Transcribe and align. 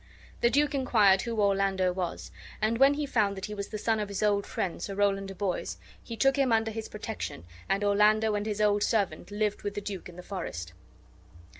The 0.39 0.49
duke 0.49 0.73
inquired 0.73 1.21
who 1.21 1.39
Orlando 1.39 1.93
was; 1.93 2.31
and 2.59 2.79
when 2.79 2.95
he 2.95 3.05
found 3.05 3.37
that 3.37 3.45
he 3.45 3.53
was 3.53 3.67
the 3.67 3.77
son 3.77 3.99
of 3.99 4.09
his 4.09 4.23
old 4.23 4.47
friend, 4.47 4.81
Sir 4.81 4.95
Rowland 4.95 5.27
de 5.27 5.35
Boys, 5.35 5.77
be 6.09 6.17
took 6.17 6.37
him 6.37 6.51
under 6.51 6.71
his 6.71 6.89
protection, 6.89 7.43
and 7.69 7.83
Orlando 7.83 8.33
and 8.33 8.47
his 8.47 8.59
old 8.61 8.81
servant 8.81 9.29
lived 9.29 9.61
with 9.61 9.75
the 9.75 9.79
duke 9.81 10.09
in 10.09 10.15
the 10.15 10.23
forest. 10.23 10.73